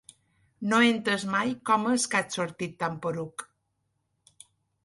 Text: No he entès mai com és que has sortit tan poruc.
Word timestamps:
No 0.71 0.79
he 0.85 0.87
entès 0.93 1.25
mai 1.33 1.53
com 1.71 1.85
és 1.91 2.07
que 2.15 2.21
has 2.21 2.39
sortit 2.39 2.75
tan 2.85 2.99
poruc. 3.05 3.45